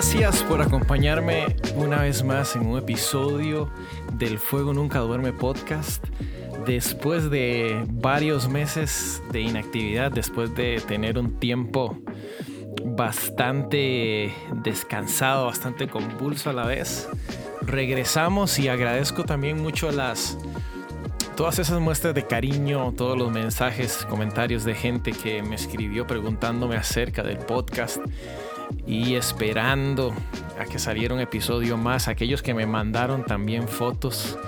[0.00, 3.68] Gracias por acompañarme una vez más en un episodio
[4.12, 6.04] del Fuego Nunca Duerme podcast.
[6.64, 11.98] Después de varios meses de inactividad, después de tener un tiempo
[12.84, 14.32] bastante
[14.62, 17.08] descansado, bastante convulso a la vez,
[17.62, 20.38] regresamos y agradezco también mucho las
[21.34, 26.76] todas esas muestras de cariño, todos los mensajes, comentarios de gente que me escribió preguntándome
[26.76, 27.98] acerca del podcast
[28.88, 30.14] y esperando
[30.58, 32.08] a que saliera un episodio más.
[32.08, 34.38] Aquellos que me mandaron también fotos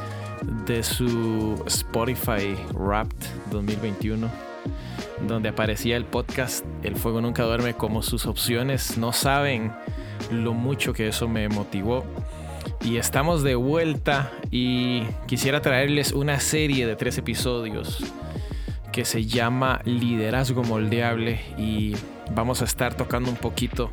[0.66, 4.28] de su Spotify Wrapped 2021,
[5.28, 8.96] donde aparecía el podcast El Fuego Nunca Duerme como sus opciones.
[8.96, 9.72] No saben
[10.32, 12.04] lo mucho que eso me motivó
[12.82, 18.02] y estamos de vuelta y quisiera traerles una serie de tres episodios
[18.90, 21.94] que se llama Liderazgo Moldeable y
[22.34, 23.90] vamos a estar tocando un poquito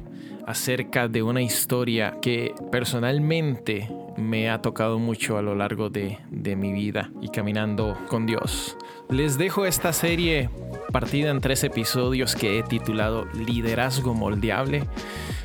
[0.47, 6.71] acerca de una historia que personalmente me ha tocado mucho a lo largo de, mi
[6.71, 8.77] vida y caminando con Dios.
[9.09, 10.49] Les dejo esta serie
[10.93, 14.85] partida en tres episodios que he titulado Liderazgo Moldeable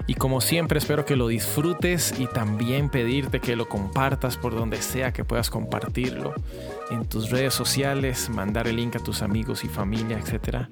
[0.06, 4.80] y como siempre espero que lo disfrutes y también pedirte que lo compartas por donde
[4.83, 6.33] sea que puedas compartirlo
[6.92, 10.70] en tus redes sociales, mandar el link a tus amigos y familia, etcétera,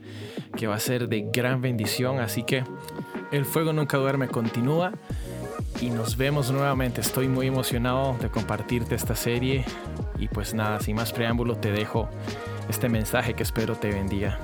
[0.57, 2.21] que va a ser de gran bendición.
[2.21, 2.63] Así que
[3.31, 4.93] el fuego nunca duerme, continúa
[5.81, 7.01] y nos vemos nuevamente.
[7.01, 9.65] Estoy muy emocionado de compartirte esta serie
[10.19, 12.09] y pues nada, sin más preámbulo te dejo
[12.69, 14.39] este mensaje que espero te bendiga.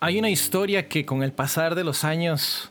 [0.00, 2.70] Hay una historia que con el pasar de los años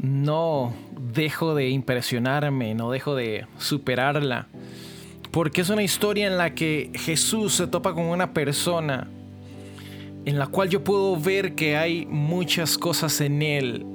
[0.00, 0.72] no
[1.12, 4.48] dejo de impresionarme, no dejo de superarla.
[5.30, 9.08] Porque es una historia en la que Jesús se topa con una persona
[10.24, 13.86] en la cual yo puedo ver que hay muchas cosas en él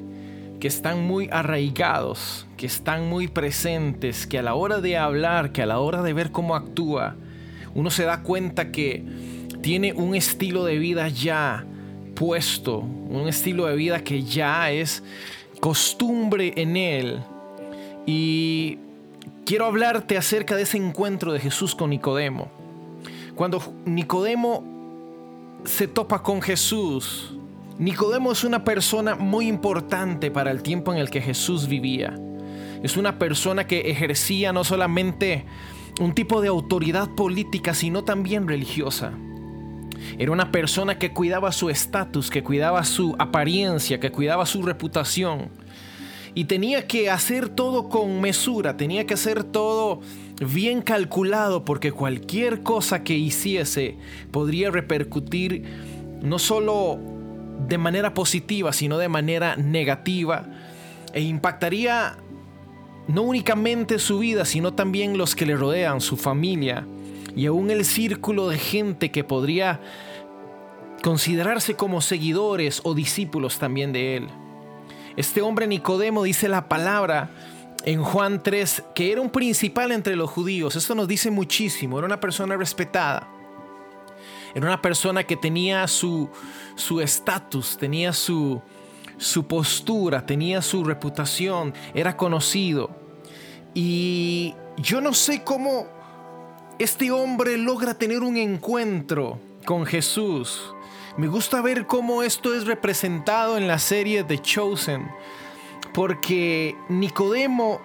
[0.60, 5.62] que están muy arraigados, que están muy presentes, que a la hora de hablar, que
[5.62, 7.16] a la hora de ver cómo actúa,
[7.74, 9.04] uno se da cuenta que
[9.62, 11.66] tiene un estilo de vida ya
[12.16, 15.04] puesto, un estilo de vida que ya es
[15.60, 17.24] costumbre en él.
[18.06, 18.80] Y
[19.46, 22.50] quiero hablarte acerca de ese encuentro de Jesús con Nicodemo.
[23.36, 24.64] Cuando Nicodemo
[25.66, 27.36] se topa con Jesús,
[27.78, 32.18] Nicodemo es una persona muy importante para el tiempo en el que Jesús vivía.
[32.84, 35.46] Es una persona que ejercía no solamente
[36.00, 39.14] un tipo de autoridad política, sino también religiosa.
[40.18, 45.50] Era una persona que cuidaba su estatus, que cuidaba su apariencia, que cuidaba su reputación.
[46.34, 50.02] Y tenía que hacer todo con mesura, tenía que hacer todo
[50.46, 53.98] bien calculado porque cualquier cosa que hiciese
[54.32, 55.64] podría repercutir
[56.22, 57.00] no solo
[57.68, 60.46] de manera positiva, sino de manera negativa
[61.14, 62.18] e impactaría
[63.08, 66.86] no únicamente su vida, sino también los que le rodean, su familia
[67.36, 69.82] y aún el círculo de gente que podría
[71.04, 74.28] considerarse como seguidores o discípulos también de él.
[75.18, 77.30] Este hombre Nicodemo dice la palabra
[77.84, 80.76] en Juan 3 que era un principal entre los judíos.
[80.76, 81.98] Esto nos dice muchísimo.
[81.98, 83.28] Era una persona respetada.
[84.54, 86.30] Era una persona que tenía su
[87.02, 88.62] estatus, tenía su,
[89.18, 92.90] su postura, tenía su reputación, era conocido.
[93.74, 95.88] Y yo no sé cómo
[96.78, 100.74] este hombre logra tener un encuentro con Jesús.
[101.18, 105.10] Me gusta ver cómo esto es representado en la serie The Chosen,
[105.94, 107.80] porque Nicodemo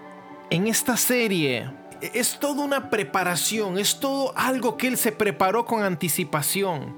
[0.51, 1.71] en esta serie
[2.01, 6.93] es toda una preparación, es todo algo que él se preparó con anticipación.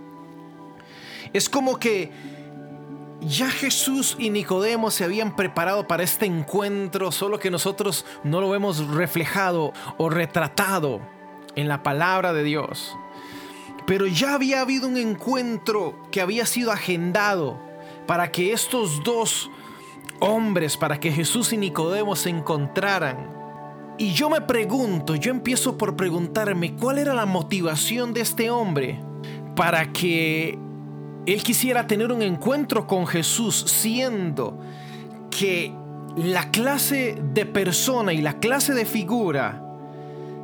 [1.34, 2.10] Es como que
[3.20, 8.54] ya Jesús y Nicodemo se habían preparado para este encuentro, solo que nosotros no lo
[8.54, 11.02] hemos reflejado o retratado
[11.56, 12.96] en la palabra de Dios.
[13.86, 17.58] Pero ya había habido un encuentro que había sido agendado
[18.06, 19.50] para que estos dos
[20.20, 23.30] hombres, para que Jesús y Nicodemo se encontraran.
[23.98, 29.00] Y yo me pregunto, yo empiezo por preguntarme cuál era la motivación de este hombre
[29.54, 30.58] para que
[31.26, 34.58] él quisiera tener un encuentro con Jesús, siendo
[35.30, 35.72] que
[36.16, 39.62] la clase de persona y la clase de figura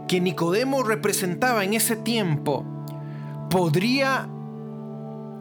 [0.09, 2.65] que Nicodemo representaba en ese tiempo
[3.51, 4.29] podría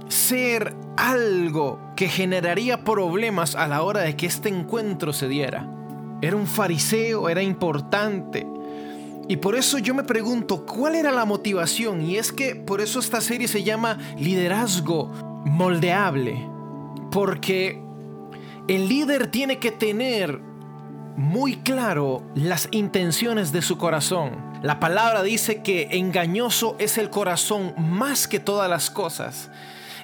[0.10, 5.68] ser algo que generaría problemas a la hora de que este encuentro se diera.
[6.22, 8.46] Era un fariseo, era importante,
[9.30, 12.02] Y por eso yo me pregunto, ¿cuál era la motivación?
[12.02, 15.12] Y es que por eso esta serie se llama Liderazgo
[15.44, 16.48] Moldeable.
[17.12, 17.81] Porque
[18.69, 20.40] el líder tiene que tener
[21.18, 24.46] muy claro las intenciones de su corazón.
[24.62, 29.51] La palabra dice que engañoso es el corazón más que todas las cosas.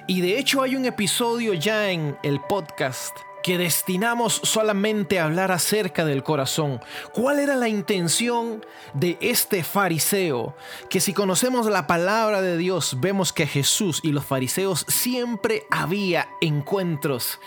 [0.06, 5.50] Y de hecho hay un episodio ya en el podcast que destinamos solamente a hablar
[5.50, 6.80] acerca del corazón.
[7.12, 8.64] ¿Cuál era la intención
[8.94, 10.56] de este fariseo?
[10.88, 16.28] Que si conocemos la palabra de Dios, vemos que Jesús y los fariseos siempre había
[16.40, 17.40] encuentros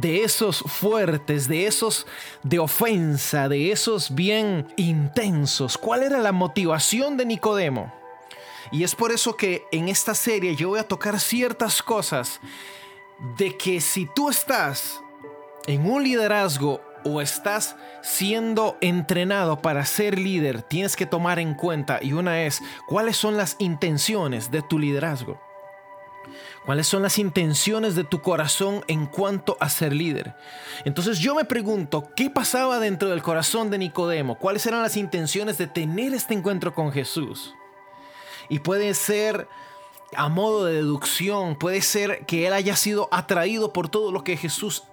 [0.00, 2.06] de esos fuertes, de esos
[2.42, 5.76] de ofensa, de esos bien intensos.
[5.76, 7.92] ¿Cuál era la motivación de Nicodemo?
[8.70, 12.40] Y es por eso que en esta serie yo voy a tocar ciertas cosas
[13.36, 15.00] de que si tú estás
[15.66, 21.98] en un liderazgo o estás siendo entrenado para ser líder, tienes que tomar en cuenta,
[22.02, 25.40] y una es, ¿cuáles son las intenciones de tu liderazgo?
[26.64, 30.34] ¿Cuáles son las intenciones de tu corazón en cuanto a ser líder?
[30.84, 34.38] Entonces yo me pregunto, ¿qué pasaba dentro del corazón de Nicodemo?
[34.38, 37.54] ¿Cuáles eran las intenciones de tener este encuentro con Jesús?
[38.48, 39.48] Y puede ser
[40.14, 44.36] a modo de deducción, puede ser que él haya sido atraído por todo lo que
[44.36, 44.84] Jesús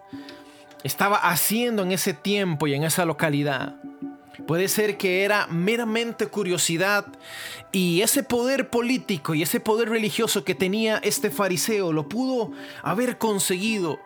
[0.84, 3.76] estaba haciendo en ese tiempo y en esa localidad.
[4.48, 7.06] Puede ser que era meramente curiosidad
[7.72, 12.52] y ese poder político y ese poder religioso que tenía este fariseo lo pudo
[12.84, 14.00] haber conseguido.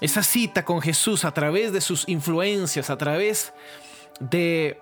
[0.00, 3.52] Esa cita con Jesús a través de sus influencias, a través
[4.20, 4.78] de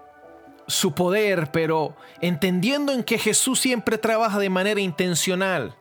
[0.67, 5.77] su poder, pero entendiendo en que Jesús siempre trabaja de manera intencional.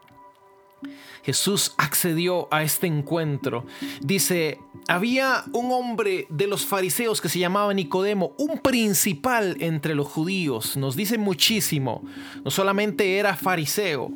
[1.23, 3.65] Jesús accedió a este encuentro.
[4.01, 10.07] Dice, había un hombre de los fariseos que se llamaba Nicodemo, un principal entre los
[10.07, 10.75] judíos.
[10.75, 12.03] Nos dice muchísimo.
[12.43, 14.11] No solamente era fariseo,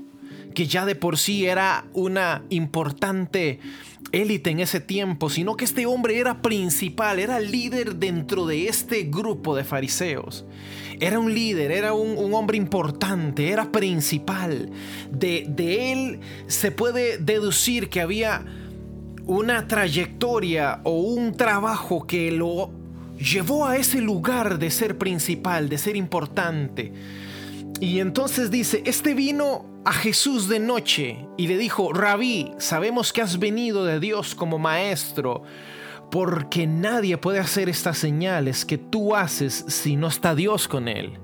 [0.54, 3.60] que ya de por sí era una importante
[4.12, 9.04] élite en ese tiempo, sino que este hombre era principal, era líder dentro de este
[9.04, 10.46] grupo de fariseos.
[11.00, 14.72] Era un líder, era un, hombre importante, era principal.
[15.12, 15.46] De,
[15.92, 18.46] él se puede deducir que había
[19.26, 22.72] una trayectoria o un trabajo que lo
[23.20, 26.94] llevó a ese lugar de ser principal, de ser importante.
[27.80, 33.22] Y entonces dice, este vino a Jesús de noche y le dijo, Rabí, sabemos que
[33.22, 35.44] has venido de Dios como maestro,
[36.12, 41.18] porque nadie puede hacer estas señales que tú haces si no está Dios con él.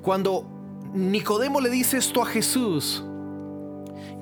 [0.00, 0.48] Cuando
[0.94, 3.04] Nicodemo le dice esto a Jesús,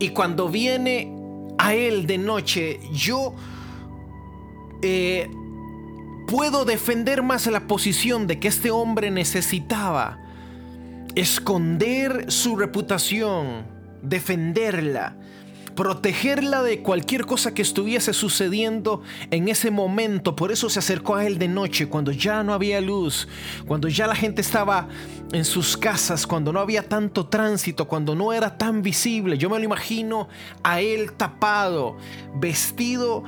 [0.00, 1.14] y cuando viene
[1.56, 3.32] a él de noche, yo
[4.82, 5.30] eh,
[6.26, 10.19] puedo defender más la posición de que este hombre necesitaba
[11.20, 13.67] esconder su reputación,
[14.03, 15.17] defenderla,
[15.75, 20.37] protegerla de cualquier cosa que estuviese sucediendo en ese momento.
[20.37, 23.26] Por eso se acercó a él de noche, cuando ya no había luz,
[23.67, 24.88] cuando ya la gente estaba
[25.32, 29.38] en sus casas, cuando no había tanto tránsito, cuando no era tan visible.
[29.38, 30.28] Yo me lo imagino
[30.62, 31.97] a él tapado,
[32.37, 33.25] vestido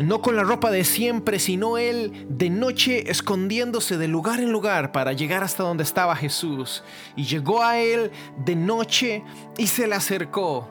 [0.00, 4.92] no con la ropa de siempre, sino él de noche escondiéndose de lugar en lugar
[4.92, 6.82] para llegar hasta donde estaba Jesús.
[7.16, 8.10] Y llegó a él
[8.44, 9.22] de noche
[9.56, 10.68] y se le acercó.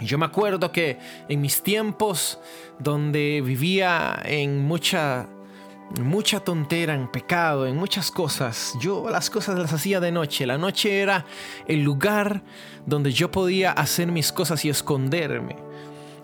[0.00, 2.38] Y yo me acuerdo que en mis tiempos
[2.78, 5.28] donde vivía en mucha
[6.02, 8.74] mucha tontera, en pecado, en muchas cosas.
[8.80, 10.46] Yo las cosas las hacía de noche.
[10.46, 11.24] La noche era
[11.66, 12.42] el lugar
[12.86, 15.67] donde yo podía hacer mis cosas y esconderme.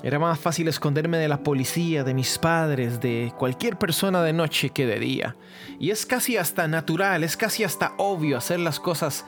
[0.04, 4.68] Era más fácil esconderme de la policía, de mis padres, de cualquier persona de noche
[4.68, 5.34] que de día.
[5.80, 9.24] Y es casi hasta natural, es casi hasta obvio hacer las cosas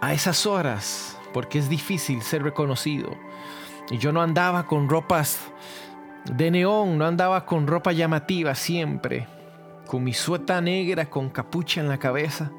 [0.00, 3.16] a esas horas, porque es difícil ser reconocido.
[3.88, 5.38] Y yo no andaba con ropas
[6.24, 9.28] de neón, no andaba con ropa llamativa siempre,
[9.86, 12.50] con mi sueta negra con capucha en la cabeza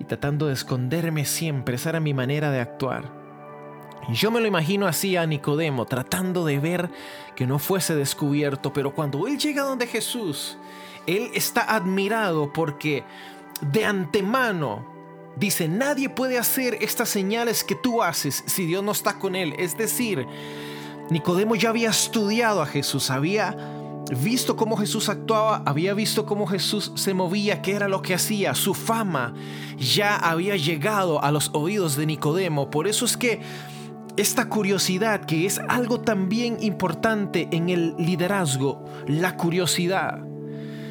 [0.00, 1.76] y tratando de esconderme siempre.
[1.76, 3.27] Esa era mi manera de actuar.
[4.08, 6.90] Yo me lo imagino así a Nicodemo, tratando de ver
[7.36, 10.56] que no fuese descubierto, pero cuando él llega donde Jesús,
[11.06, 13.04] él está admirado porque
[13.60, 14.86] de antemano
[15.36, 19.54] dice, nadie puede hacer estas señales que tú haces si Dios no está con él.
[19.58, 20.26] Es decir,
[21.10, 23.56] Nicodemo ya había estudiado a Jesús, había
[24.10, 28.54] visto cómo Jesús actuaba, había visto cómo Jesús se movía, qué era lo que hacía,
[28.54, 29.34] su fama
[29.76, 32.70] ya había llegado a los oídos de Nicodemo.
[32.70, 33.40] Por eso es que
[34.18, 40.18] esta curiosidad, que es algo también importante en el liderazgo, la curiosidad.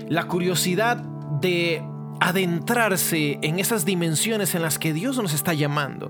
[0.08, 0.98] La curiosidad
[1.42, 1.84] de
[2.22, 6.10] adentrarse en esas dimensiones en las que Dios nos está llamando.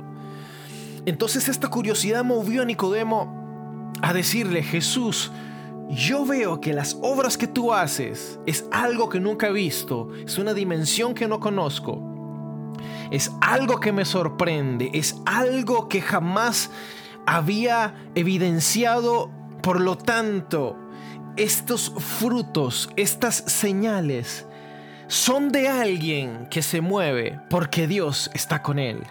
[1.08, 5.32] Entonces esta curiosidad movió a Nicodemo a decirle, Jesús,
[5.90, 10.38] yo veo que las obras que tú haces es algo que nunca he visto, es
[10.38, 12.00] una dimensión que no conozco,
[13.10, 16.70] es algo que me sorprende, es algo que jamás
[17.28, 19.30] había evidenciado,
[19.62, 20.78] por lo tanto,
[21.36, 24.48] estos frutos, estas señales,
[25.08, 29.04] son de alguien que se mueve porque Dios está con él.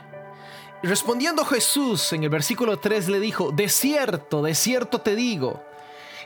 [0.82, 5.62] respondiendo Jesús en el versículo 3 le dijo, de cierto, de cierto te digo,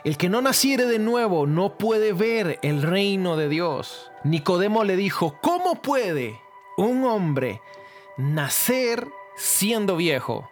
[0.03, 4.11] el que no naciere de nuevo no puede ver el reino de Dios.
[4.23, 6.39] Nicodemo le dijo, ¿cómo puede
[6.77, 7.61] un hombre
[8.17, 10.50] nacer siendo viejo?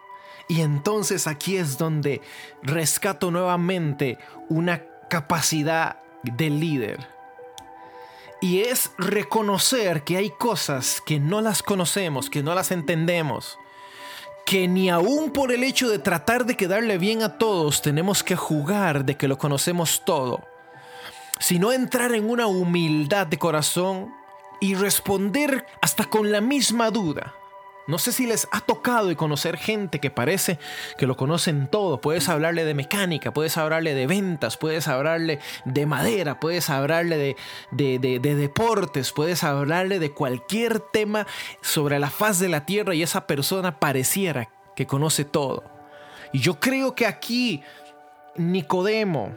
[0.49, 2.21] Y entonces aquí es donde
[2.61, 4.17] rescato nuevamente
[4.49, 7.07] una capacidad de líder.
[8.41, 13.57] Y es reconocer que hay cosas que no las conocemos, que no las entendemos
[14.49, 18.35] que ni aún por el hecho de tratar de quedarle bien a todos tenemos que
[18.35, 20.43] jugar de que lo conocemos todo,
[21.39, 24.11] sino entrar en una humildad de corazón
[24.59, 27.35] y responder hasta con la misma duda.
[27.89, 30.59] No sé si les ha tocado y conocer gente que parece
[30.99, 31.99] que lo conocen todo.
[31.99, 37.35] Puedes hablarle de mecánica, puedes hablarle de ventas, puedes hablarle de madera, puedes hablarle
[37.71, 41.25] de, de, deportes, puedes hablarle de cualquier tema
[41.61, 45.63] sobre la faz de la tierra y esa persona pareciera que conoce todo.
[46.31, 47.63] Y yo creo que aquí
[48.35, 49.35] Nicodemo,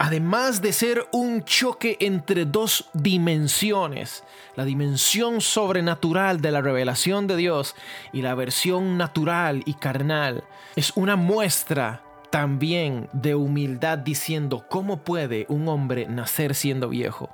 [0.00, 4.24] además de ser un choque entre dos dimensiones,
[4.56, 7.76] la dimensión sobrenatural de la revelación de Dios
[8.10, 15.44] y la versión natural y carnal, es una muestra también de humildad diciendo cómo puede
[15.50, 17.28] un hombre nacer siendo viejo.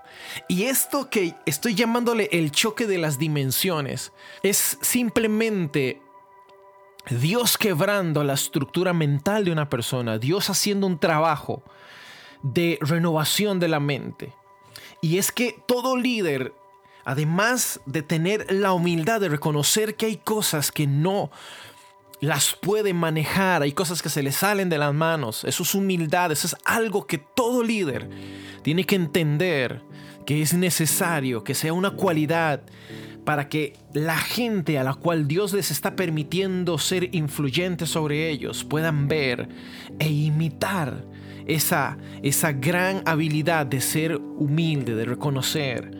[0.48, 6.02] Y esto que estoy llamándole el choque de las dimensiones es simplemente
[7.10, 11.62] Dios quebrando la estructura mental de una persona, Dios haciendo un trabajo
[12.52, 14.32] de renovación de la mente.
[15.00, 16.52] Y es que todo líder,
[17.04, 21.30] además de tener la humildad de reconocer que hay cosas que no
[22.20, 26.32] las puede manejar, hay cosas que se le salen de las manos, eso es humildad,
[26.32, 28.08] eso es algo que todo líder
[28.62, 29.82] tiene que entender
[30.24, 32.62] que es necesario, que sea una cualidad
[33.24, 38.64] para que la gente a la cual Dios les está permitiendo ser influyentes sobre ellos
[38.64, 39.48] puedan ver
[39.98, 41.04] e imitar
[41.46, 45.90] esa, esa gran habilidad de ser humilde, de reconocer.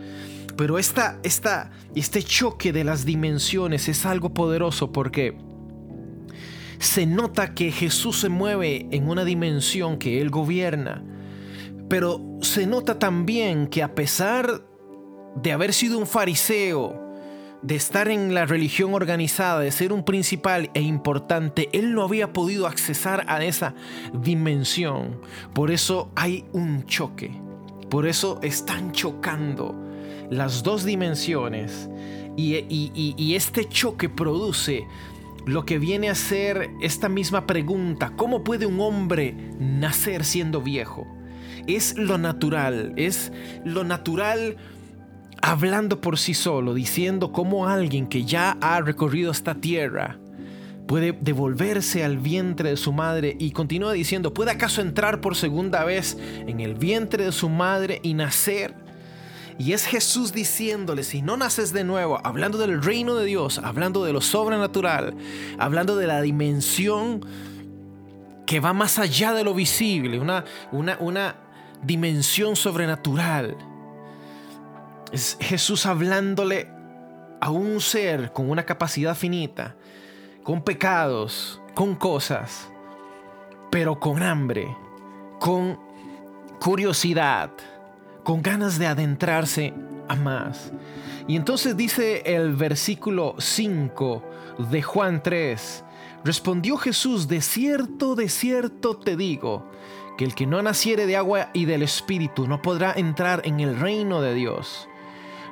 [0.57, 5.37] Pero esta, esta, este choque de las dimensiones es algo poderoso porque
[6.79, 11.05] se nota que Jesús se mueve en una dimensión que Él gobierna.
[11.89, 14.63] Pero se nota también que a pesar
[15.43, 17.06] de haber sido un fariseo,
[17.63, 22.33] de estar en la religión organizada, de ser un principal e importante, él no había
[22.33, 23.75] podido accesar a esa
[24.13, 25.21] dimensión.
[25.55, 27.31] Por eso hay un choque.
[27.91, 29.75] Por eso están chocando
[30.31, 31.89] las dos dimensiones.
[32.37, 34.87] Y, este choque produce
[35.47, 38.13] lo que viene a ser esta misma pregunta.
[38.17, 41.07] ¿Cómo puede un hombre nacer siendo viejo?
[41.67, 43.33] Es lo natural, es
[43.65, 44.57] lo natural
[45.43, 50.19] hablando por sí solo, diciendo cómo alguien que ya ha recorrido esta tierra
[50.87, 55.85] puede devolverse al vientre de su madre y continúa diciendo, ¿puede acaso entrar por segunda
[55.85, 58.75] vez en el vientre de su madre y nacer?
[59.59, 64.05] Y es Jesús diciéndole, si no naces de nuevo, hablando del reino de Dios, hablando
[64.05, 65.15] de lo sobrenatural,
[65.59, 67.25] hablando de la dimensión
[68.47, 71.37] que va más allá de lo visible, una, una, una
[71.83, 73.57] dimensión sobrenatural
[75.13, 76.69] es Jesús hablándole
[77.41, 79.77] a un ser con una capacidad finita,
[80.43, 82.69] con pecados, con cosas,
[83.71, 84.67] pero con hambre,
[85.39, 85.79] con
[86.61, 87.51] curiosidad,
[88.25, 89.75] con ganas de adentrarse
[90.09, 90.73] a más.
[91.29, 94.23] Y entonces dice el versículo 5
[94.71, 95.85] de Juan 3,
[96.25, 99.71] respondió Jesús, de cierto, de cierto te digo,
[100.17, 103.79] que el que no naciere de agua y del Espíritu no podrá entrar en el
[103.79, 104.89] reino de Dios.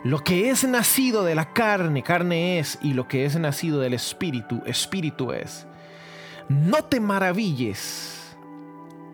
[0.04, 3.94] Lo que es nacido de la carne, carne es, y lo que es nacido del
[3.94, 5.66] espíritu, espíritu es.
[6.50, 8.36] No te maravilles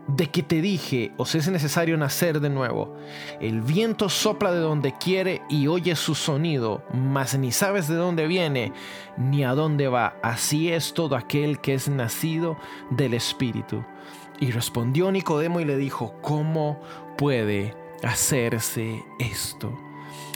[0.09, 2.97] de que te dije, os es necesario nacer de nuevo.
[3.41, 8.27] El viento sopla de donde quiere y oye su sonido, mas ni sabes de dónde
[8.27, 8.73] viene
[9.17, 10.17] ni a dónde va.
[10.25, 12.57] Así es todo aquel que es nacido
[12.91, 13.85] del espíritu.
[14.41, 16.81] Y respondió Nicodemo y le dijo, ¿cómo
[17.17, 19.73] puede hacerse esto?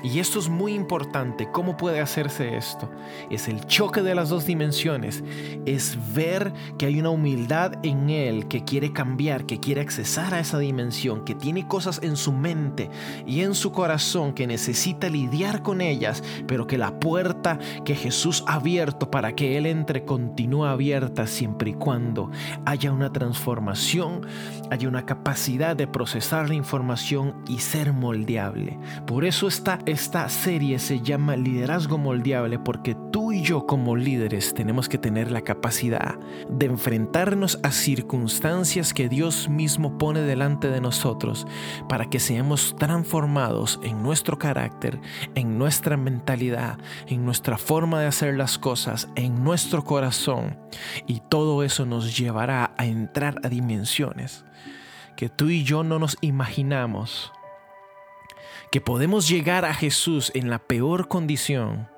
[0.02, 1.48] Y esto es muy importante.
[1.50, 2.90] ¿Cómo puede hacerse esto?
[3.30, 5.24] Es el choque de las dos dimensiones.
[5.64, 10.40] Es ver que hay una humildad en él que quiere cambiar, que quiere accesar a
[10.40, 12.90] esa dimensión, que tiene cosas en su mente
[13.26, 18.44] y en su corazón que necesita lidiar con ellas, pero que la puerta que Jesús
[18.46, 22.30] ha abierto para que él entre continúa abierta siempre y cuando
[22.64, 24.26] haya una transformación,
[24.70, 28.78] haya una capacidad de procesar la información y ser moldeable.
[29.06, 29.48] Por eso
[29.86, 35.30] esta serie se llama Liderazgo Moldeable porque tú y yo como líderes tenemos que tener
[35.30, 36.18] la capacidad
[36.50, 41.46] de enfrentarnos a circunstancias que Dios mismo pone delante de nosotros
[41.88, 45.00] para que seamos transformados en nuestro carácter,
[45.34, 50.58] en nuestra mentalidad, en nuestra forma de hacer las cosas, en nuestro corazón.
[51.06, 54.44] Y todo eso nos llevará a entrar a dimensiones
[55.16, 57.32] que tú y yo no nos imaginamos
[58.74, 61.88] que podemos llegar a Jesús en la peor condición,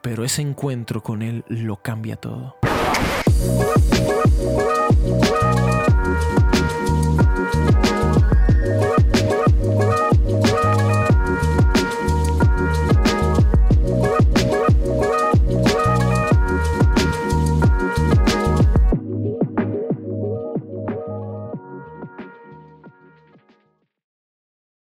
[0.00, 2.56] pero ese encuentro con Él lo cambia todo.